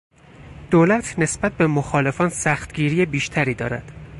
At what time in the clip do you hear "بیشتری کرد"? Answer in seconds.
3.05-3.91